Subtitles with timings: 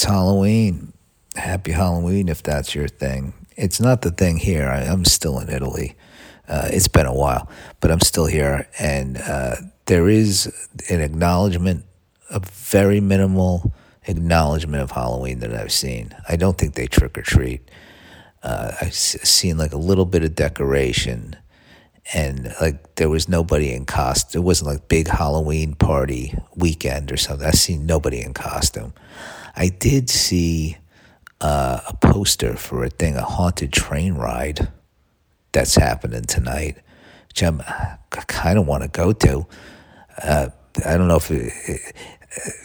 [0.00, 0.94] It's Halloween.
[1.36, 3.34] Happy Halloween if that's your thing.
[3.54, 4.66] It's not the thing here.
[4.66, 5.94] I, am still in Italy.
[6.48, 8.66] Uh, it's been a while, but I'm still here.
[8.78, 11.84] And uh, there is an acknowledgement,
[12.30, 13.74] a very minimal
[14.06, 16.16] acknowledgement of Halloween that I've seen.
[16.26, 17.70] I don't think they trick or treat.
[18.42, 21.36] Uh, I've seen like a little bit of decoration
[22.14, 24.40] and like there was nobody in costume.
[24.40, 27.46] It wasn't like big Halloween party weekend or something.
[27.46, 28.94] I've seen nobody in costume.
[29.54, 30.76] I did see
[31.40, 34.68] uh, a poster for a thing, a haunted train ride
[35.52, 36.78] that's happening tonight,
[37.28, 39.46] which I'm, I kind of want to go to.
[40.22, 40.48] Uh,
[40.86, 41.94] I don't know if it, it,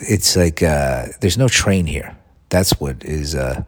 [0.01, 2.15] it's like uh, there's no train here.
[2.49, 3.35] That's what is.
[3.35, 3.63] Uh,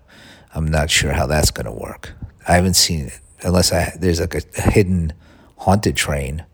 [0.53, 2.13] I'm not sure how that's going to work.
[2.47, 5.13] I haven't seen it unless I there's like a, a hidden
[5.57, 6.45] haunted train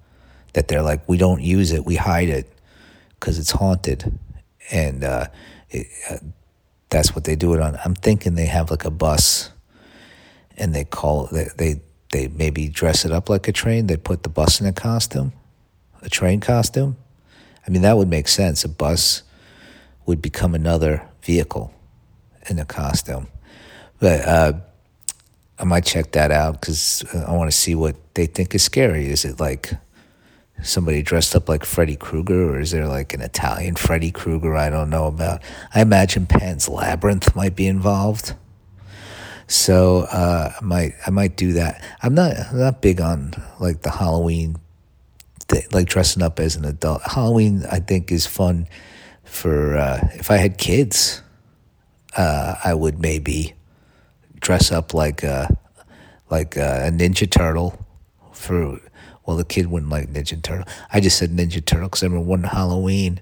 [0.54, 2.52] that they're like, we don't use it, we hide it
[3.20, 4.20] because it's haunted,
[4.72, 5.28] and uh,
[5.70, 6.18] it, uh,
[6.94, 7.78] that's what they do it on.
[7.84, 9.52] I'm thinking they have like a bus,
[10.58, 13.88] and they call they, they they maybe dress it up like a train.
[13.88, 15.34] They put the bus in a costume,
[16.02, 16.96] a train costume.
[17.68, 18.64] I mean, that would make sense.
[18.64, 19.24] A bus
[20.06, 21.74] would become another vehicle
[22.50, 23.28] in a costume,
[24.00, 24.22] but.
[24.22, 24.54] Uh,
[25.60, 28.64] I might check that out because uh, I want to see what they think is
[28.64, 29.08] scary.
[29.08, 29.72] Is it like
[30.64, 34.70] somebody dressed up like Freddy Krueger, or is there like an Italian Freddy Krueger I
[34.70, 35.42] don't know about?
[35.74, 38.34] I imagine Pan's Labyrinth might be involved.
[39.48, 41.84] So uh, I might I might do that.
[42.02, 44.56] I'm not I'm not big on like the Halloween,
[45.48, 47.02] thing, like dressing up as an adult.
[47.04, 48.68] Halloween I think is fun
[49.24, 51.22] for uh, if I had kids.
[52.16, 53.56] Uh, I would maybe
[54.40, 55.58] dress up like a,
[56.30, 57.84] like a Ninja Turtle
[58.32, 58.80] for
[59.26, 60.68] well, the kid wouldn't like Ninja Turtle.
[60.92, 63.22] I just said Ninja Turtle because I remember one Halloween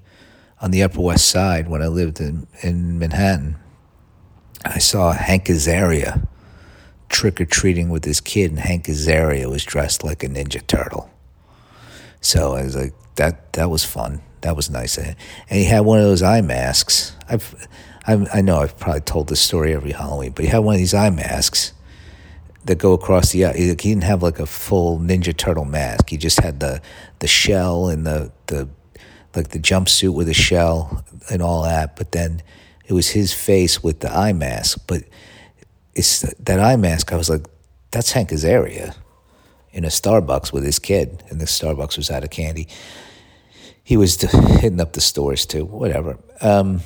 [0.60, 3.58] on the Upper West Side when I lived in, in Manhattan.
[4.66, 6.28] I saw Hank Azaria
[7.10, 11.10] trick or treating with his kid, and Hank Azaria was dressed like a Ninja Turtle.
[12.22, 14.22] So I was like, that that was fun.
[14.42, 14.98] That was nice.
[14.98, 15.16] And
[15.50, 17.16] he had one of those eye masks.
[17.30, 17.68] I've
[18.08, 20.80] I, I know I've probably told this story every Halloween, but he had one of
[20.80, 21.74] these eye masks
[22.66, 23.54] that go across the eye.
[23.54, 26.10] He didn't have like a full Ninja Turtle mask.
[26.10, 26.82] He just had the
[27.20, 28.70] the shell and the the
[29.36, 31.96] like the jumpsuit with a shell and all that.
[31.96, 32.42] But then
[32.86, 34.82] it was his face with the eye mask.
[34.88, 35.04] But
[35.96, 37.12] it's that eye mask.
[37.12, 37.46] I was like,
[37.92, 38.96] that's Hank Azaria
[39.74, 42.68] in a Starbucks with his kid, and the Starbucks was out of candy.
[43.84, 45.66] He was hitting up the stores too.
[45.66, 46.18] Whatever.
[46.42, 46.82] Um,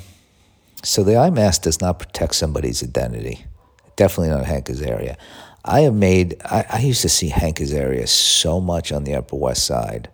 [0.82, 3.44] so the eye mask does not protect somebody's identity.
[3.96, 5.16] Definitely not Hank Azaria.
[5.66, 9.36] I have made, I, I used to see Hank Azaria so much on the Upper
[9.36, 10.08] West Side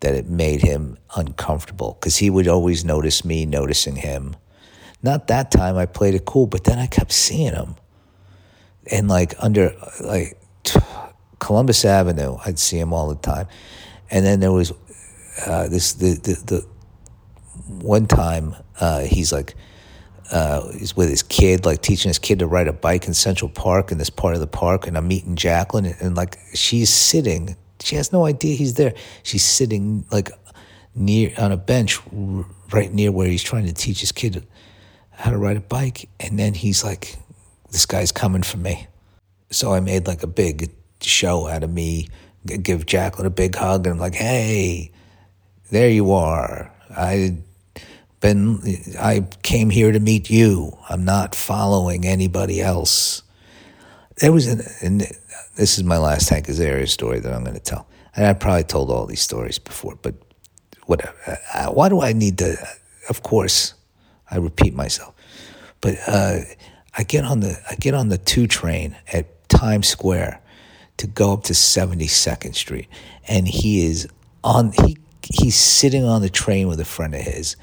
[0.00, 4.36] that it made him uncomfortable because he would always notice me noticing him.
[5.02, 7.76] Not that time I played it cool, but then I kept seeing him.
[8.90, 10.38] And like under, like
[11.38, 13.46] Columbus Avenue, I'd see him all the time.
[14.10, 14.72] And then there was
[15.46, 16.66] uh, this, the, the, the
[17.68, 19.54] one time uh, he's like,
[20.30, 23.48] uh, he's with his kid, like teaching his kid to ride a bike in Central
[23.48, 24.86] Park in this part of the park.
[24.86, 28.94] And I'm meeting Jacqueline, and, and like she's sitting, she has no idea he's there.
[29.22, 30.30] She's sitting like
[30.94, 32.00] near on a bench
[32.72, 34.46] right near where he's trying to teach his kid
[35.10, 36.08] how to ride a bike.
[36.20, 37.16] And then he's like,
[37.70, 38.86] this guy's coming for me.
[39.50, 40.70] So I made like a big
[41.00, 42.08] show out of me,
[42.44, 44.90] give Jacqueline a big hug, and I'm like, hey,
[45.70, 46.72] there you are.
[46.90, 47.36] I
[48.20, 48.60] been
[48.98, 50.76] I came here to meet you.
[50.88, 53.22] I'm not following anybody else.
[54.16, 55.00] There was an, and
[55.56, 57.86] this is my last Hank Azaria story that I'm going to tell.
[58.14, 60.14] And I probably told all these stories before, but
[60.86, 61.14] whatever.
[61.52, 62.56] Uh, why do I need to?
[63.08, 63.74] Of course,
[64.30, 65.14] I repeat myself.
[65.80, 66.40] But uh,
[66.96, 70.40] I get on the I get on the two train at Times Square
[70.96, 72.88] to go up to 72nd Street,
[73.28, 74.08] and he is
[74.42, 77.56] on he he's sitting on the train with a friend of his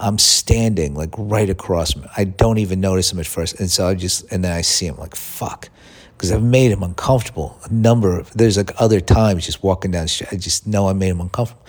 [0.00, 2.06] I'm standing like right across him.
[2.16, 3.60] I don't even notice him at first.
[3.60, 5.68] And so I just, and then I see him like, fuck.
[6.16, 10.04] Because I've made him uncomfortable a number of, there's like other times just walking down
[10.04, 11.64] the street, I just know I made him uncomfortable.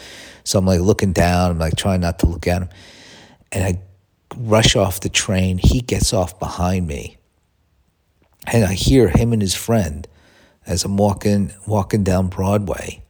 [0.45, 2.69] So I'm like looking down, I'm like trying not to look at him.
[3.51, 3.81] And I
[4.37, 5.57] rush off the train.
[5.57, 7.17] He gets off behind me.
[8.47, 10.07] And I hear him and his friend
[10.65, 13.03] as I'm walking, walking down Broadway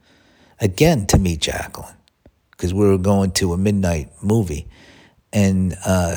[0.59, 1.95] again to meet Jacqueline
[2.51, 4.67] because we were going to a midnight movie
[5.33, 6.15] and uh,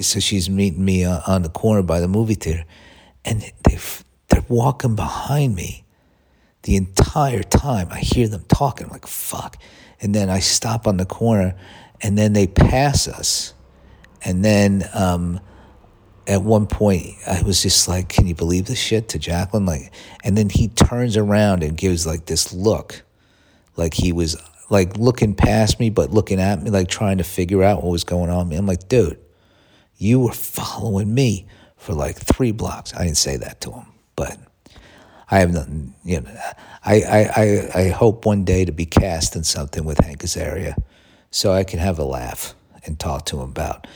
[0.00, 2.64] so she's meeting me on the corner by the movie theater,
[3.24, 3.78] and they
[4.28, 5.84] they're walking behind me
[6.62, 7.88] the entire time.
[7.90, 9.56] I hear them talking, I'm like fuck,
[10.00, 11.54] and then I stop on the corner,
[12.00, 13.54] and then they pass us,
[14.24, 15.40] and then um,
[16.26, 19.92] at one point I was just like, "Can you believe this shit?" to Jacqueline, like,
[20.24, 23.02] and then he turns around and gives like this look,
[23.76, 24.36] like he was
[24.68, 28.04] like looking past me, but looking at me, like trying to figure out what was
[28.04, 28.52] going on.
[28.52, 29.18] I'm like, dude,
[29.96, 31.46] you were following me
[31.76, 32.94] for like three blocks.
[32.94, 33.86] I didn't say that to him,
[34.16, 34.38] but
[35.30, 35.94] I have nothing.
[36.04, 36.40] You know,
[36.84, 40.76] I I I, I hope one day to be cast in something with Hank Azaria,
[41.30, 42.54] so I can have a laugh
[42.84, 43.86] and talk to him about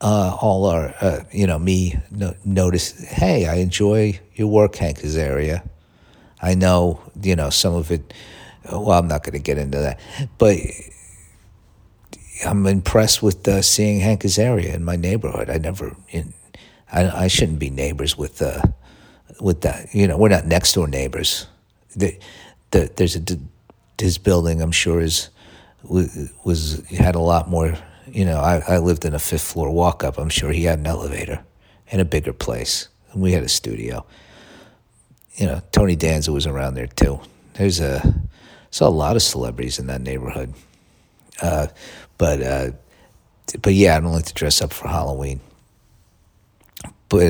[0.00, 4.98] uh, all our, uh, you know, me no, notice, hey, I enjoy your work, Hank
[4.98, 5.66] Azaria.
[6.40, 8.12] I know, you know, some of it,
[8.70, 10.00] well, I'm not going to get into that,
[10.38, 10.56] but
[12.44, 15.50] I'm impressed with uh, seeing Hank Azaria in my neighborhood.
[15.50, 16.34] I never, in,
[16.92, 18.62] I, I shouldn't be neighbors with, uh,
[19.40, 21.46] with that, you know, we're not next door neighbors.
[21.94, 22.18] The,
[22.70, 23.22] the, there's a,
[23.98, 25.30] his building, I'm sure, is,
[25.82, 27.76] was, had a lot more
[28.08, 30.18] you know, I, I lived in a fifth floor walk up.
[30.18, 31.44] I'm sure he had an elevator
[31.88, 32.88] in a bigger place.
[33.12, 34.06] And we had a studio.
[35.34, 37.20] You know, Tony Danza was around there too.
[37.54, 38.14] There's a
[38.76, 40.52] saw a lot of celebrities in that neighborhood.
[41.40, 41.68] Uh,
[42.18, 42.70] but uh,
[43.62, 45.40] but yeah, I don't like to dress up for Halloween.
[47.08, 47.20] But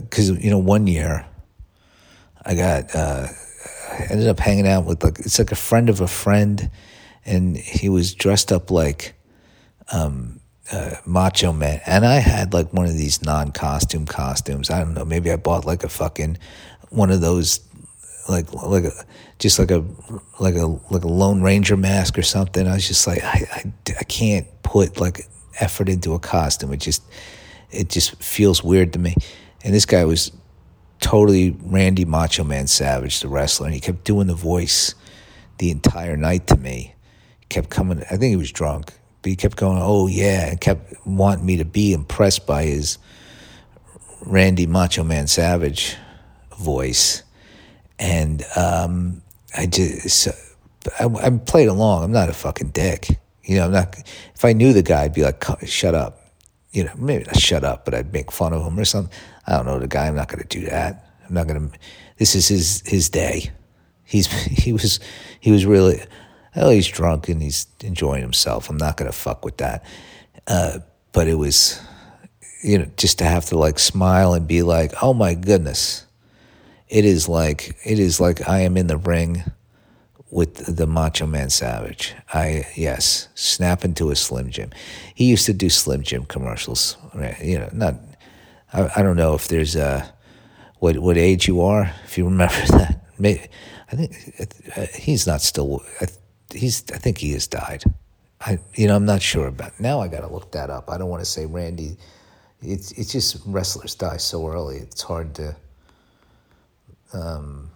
[0.00, 1.26] because uh, uh you know, one year
[2.46, 3.26] I got uh,
[3.90, 6.70] I ended up hanging out with like it's like a friend of a friend,
[7.26, 9.14] and he was dressed up like
[9.92, 10.40] um,
[10.72, 14.70] uh, Macho Man, and I had like one of these non-costume costumes.
[14.70, 15.04] I don't know.
[15.04, 16.38] Maybe I bought like a fucking
[16.88, 17.60] one of those,
[18.28, 18.92] like like a
[19.38, 19.84] just like a
[20.40, 22.66] like a like a Lone Ranger mask or something.
[22.66, 25.26] I was just like, I I, I can't put like
[25.60, 26.72] effort into a costume.
[26.72, 27.02] It just
[27.70, 29.14] it just feels weird to me.
[29.64, 30.32] And this guy was
[31.00, 34.94] totally Randy Macho Man Savage, the wrestler, and he kept doing the voice
[35.58, 36.94] the entire night to me.
[37.40, 38.02] He kept coming.
[38.10, 38.92] I think he was drunk
[39.24, 42.98] but he kept going, oh yeah, and kept wanting me to be impressed by his
[44.20, 45.96] Randy Macho Man Savage
[46.58, 47.22] voice.
[47.98, 49.22] And um,
[49.56, 50.28] I just,
[50.98, 52.04] I, I played along.
[52.04, 53.08] I'm not a fucking dick.
[53.44, 53.96] You know, I'm not,
[54.34, 56.20] if I knew the guy, I'd be like, shut up.
[56.72, 59.14] You know, maybe not shut up, but I'd make fun of him or something.
[59.46, 60.08] I don't know the guy.
[60.08, 61.06] I'm not going to do that.
[61.26, 61.78] I'm not going to,
[62.16, 63.50] this is his, his day.
[64.02, 64.98] He's, he was,
[65.40, 66.02] he was really,
[66.56, 68.70] oh, he's drunk and he's enjoying himself.
[68.70, 69.84] I'm not going to fuck with that.
[70.46, 70.78] Uh,
[71.12, 71.80] but it was,
[72.62, 76.06] you know, just to have to like smile and be like, oh my goodness,
[76.94, 79.42] it is like it is like I am in the ring
[80.30, 82.14] with the Macho Man Savage.
[82.32, 84.70] I yes, snap into a Slim Jim.
[85.14, 86.96] He used to do Slim Jim commercials.
[87.42, 87.96] You know, not.
[88.72, 90.14] I, I don't know if there's a
[90.78, 91.92] what what age you are.
[92.04, 93.40] If you remember that, Maybe,
[93.90, 94.12] I think
[94.76, 95.82] uh, he's not still.
[96.52, 97.82] He's I think he has died.
[98.40, 100.00] I you know I'm not sure about now.
[100.00, 100.90] I got to look that up.
[100.90, 101.96] I don't want to say Randy.
[102.62, 104.76] It's it's just wrestlers die so early.
[104.76, 105.56] It's hard to.
[107.14, 107.70] Um,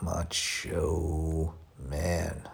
[0.00, 1.54] macho
[1.88, 2.48] man.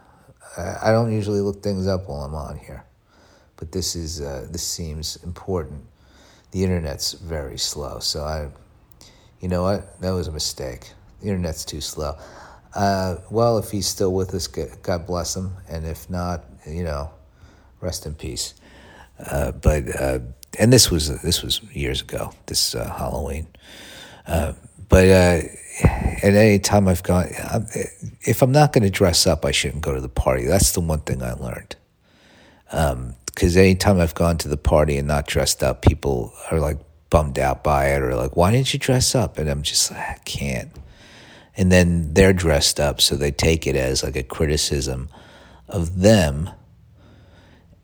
[0.57, 2.85] I, I don't usually look things up while I'm on here,
[3.57, 5.85] but this is uh, this seems important.
[6.53, 8.49] The internet's very slow, so I,
[9.41, 10.01] you know what?
[10.01, 10.93] That was a mistake.
[11.21, 12.17] The internet's too slow.
[12.75, 17.11] Uh, well, if he's still with us, God bless him, and if not, you know,
[17.81, 18.55] rest in peace.
[19.19, 20.19] Uh, but uh,
[20.59, 22.33] and this was this was years ago.
[22.47, 23.47] This uh, Halloween,
[24.27, 24.53] uh,
[24.89, 25.41] but uh,
[26.23, 27.27] at any time I've gone,
[28.23, 30.45] if I'm not going to dress up, I shouldn't go to the party.
[30.45, 31.77] That's the one thing I learned.
[32.67, 36.79] Because um, anytime I've gone to the party and not dressed up, people are like
[37.11, 40.01] bummed out by it, or like, "Why didn't you dress up?" And I'm just like,
[40.01, 40.71] I can't
[41.57, 45.09] and then they're dressed up, so they take it as like a criticism
[45.69, 46.51] of them.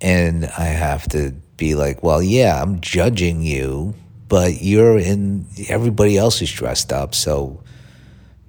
[0.01, 3.95] And I have to be like, well, yeah, I'm judging you,
[4.31, 7.63] but you're in, everybody else is dressed up, so,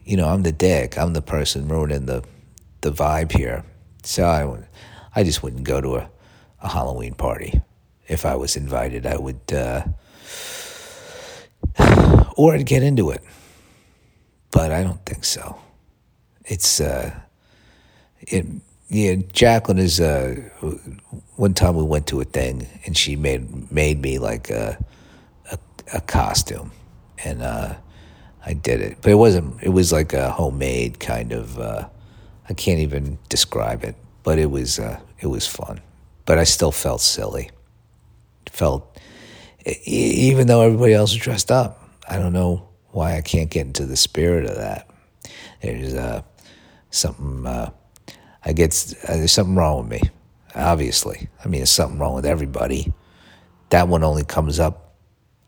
[0.05, 0.97] you know, I'm the dick.
[0.97, 2.23] I'm the person ruining the,
[2.79, 3.65] the vibe here.
[4.03, 6.09] So I, I just wouldn't go to a,
[6.61, 7.61] a Halloween party.
[8.07, 9.83] If I was invited, I would, uh,
[12.37, 13.21] or I'd get into it
[14.51, 15.57] but I don't think so.
[16.45, 17.17] It's uh,
[18.19, 18.45] it.
[18.89, 20.01] Yeah, Jacqueline is.
[20.01, 20.49] Uh,
[21.37, 24.77] one time we went to a thing, and she made made me like a
[25.93, 26.71] a, costume,
[27.23, 27.75] and uh,
[28.45, 28.97] I did it.
[29.01, 29.61] But it wasn't.
[29.61, 31.59] It was like a homemade kind of.
[31.59, 31.89] Uh,
[32.49, 35.81] I can't even describe it, but it was uh, it was fun.
[36.25, 37.49] But I still felt silly.
[38.49, 38.99] Felt
[39.85, 41.79] even though everybody else was dressed up.
[42.07, 44.89] I don't know why I can't get into the spirit of that.
[45.61, 46.23] There's uh,
[46.89, 47.71] something uh,
[48.43, 48.93] I get.
[49.07, 50.09] Uh, there's something wrong with me.
[50.55, 52.91] Obviously, I mean, there's something wrong with everybody.
[53.69, 54.90] that one only comes up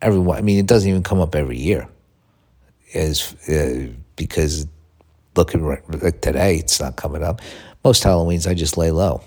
[0.03, 0.19] every.
[0.31, 1.87] I mean, it doesn't even come up every year,
[2.93, 4.67] is uh, because
[5.35, 7.41] looking like today, it's not coming up.
[7.83, 9.21] Most Halloweens, I just lay low.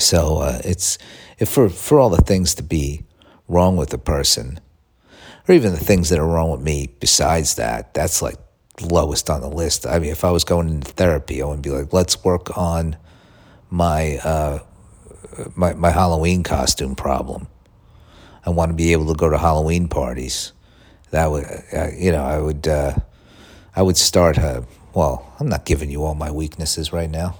[0.00, 0.98] So uh, it's
[1.46, 3.04] for for all the things to be
[3.46, 4.58] wrong with a person,
[5.48, 6.88] or even the things that are wrong with me.
[6.98, 8.36] Besides that, that's like
[8.80, 9.86] lowest on the list.
[9.86, 12.96] I mean, if I was going into therapy, I would be like, let's work on
[13.70, 14.58] my uh,
[15.54, 17.46] my my Halloween costume problem.
[18.46, 20.52] I want to be able to go to Halloween parties.
[21.10, 22.96] That would, uh, you know, I would, uh,
[23.74, 24.36] I would start.
[24.38, 27.38] A, well, I'm not giving you all my weaknesses right now.